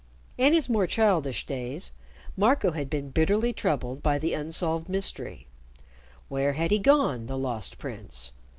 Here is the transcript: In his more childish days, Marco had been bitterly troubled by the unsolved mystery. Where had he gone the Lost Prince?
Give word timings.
In 0.35 0.53
his 0.53 0.67
more 0.67 0.87
childish 0.87 1.45
days, 1.45 1.91
Marco 2.35 2.71
had 2.71 2.89
been 2.89 3.11
bitterly 3.11 3.53
troubled 3.53 4.01
by 4.01 4.17
the 4.17 4.33
unsolved 4.33 4.89
mystery. 4.89 5.45
Where 6.27 6.53
had 6.53 6.71
he 6.71 6.79
gone 6.79 7.27
the 7.27 7.37
Lost 7.37 7.77
Prince? 7.77 8.31